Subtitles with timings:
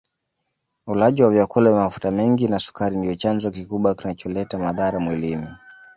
[0.87, 5.47] Ulaji wa vyakula vya mafuta mengi na sukari ndio chanzo kikubwa kinacholeta madhara mwilini